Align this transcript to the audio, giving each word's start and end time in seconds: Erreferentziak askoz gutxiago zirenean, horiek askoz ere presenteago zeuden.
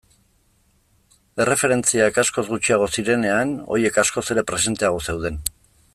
Erreferentziak 1.45 2.17
askoz 2.23 2.45
gutxiago 2.47 2.89
zirenean, 2.97 3.53
horiek 3.75 4.03
askoz 4.05 4.25
ere 4.37 4.49
presenteago 4.53 5.05
zeuden. 5.11 5.43